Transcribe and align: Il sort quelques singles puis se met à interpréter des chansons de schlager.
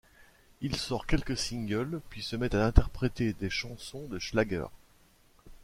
Il 0.61 0.77
sort 0.77 1.05
quelques 1.05 1.37
singles 1.37 2.01
puis 2.09 2.23
se 2.23 2.35
met 2.35 2.55
à 2.55 2.65
interpréter 2.65 3.33
des 3.33 3.51
chansons 3.51 4.07
de 4.07 4.17
schlager. 4.17 4.65